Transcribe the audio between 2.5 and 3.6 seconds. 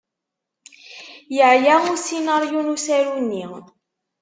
n usaru-nni.